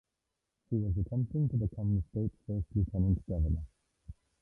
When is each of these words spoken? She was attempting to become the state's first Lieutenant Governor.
She 0.67 0.77
was 0.77 0.97
attempting 0.97 1.47
to 1.49 1.57
become 1.57 1.95
the 1.95 2.01
state's 2.09 2.35
first 2.47 2.65
Lieutenant 2.75 3.23
Governor. 3.29 3.61